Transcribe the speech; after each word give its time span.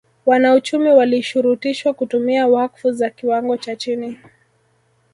Wanauchumi 0.25 0.89
walishurutishwa 0.89 1.93
kutumia 1.93 2.47
wakfu 2.47 2.91
za 2.91 3.09
kiwango 3.09 3.57
cha 3.57 3.75
chini 3.75 4.17